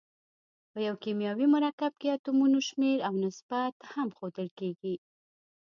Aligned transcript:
په 0.71 0.79
یو 0.87 0.95
کیمیاوي 1.03 1.47
مرکب 1.55 1.91
کې 1.99 2.07
اتومونو 2.15 2.57
شمیر 2.67 2.97
او 3.07 3.13
نسبت 3.25 3.73
هم 3.91 4.07
ښودل 4.17 4.47
کیږي. 4.59 4.95